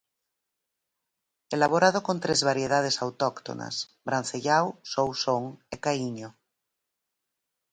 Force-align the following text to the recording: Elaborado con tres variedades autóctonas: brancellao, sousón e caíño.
Elaborado 1.57 1.99
con 2.07 2.17
tres 2.23 2.39
variedades 2.49 2.95
autóctonas: 3.05 3.75
brancellao, 4.07 4.67
sousón 4.93 5.43
e 5.73 5.75
caíño. 5.83 6.29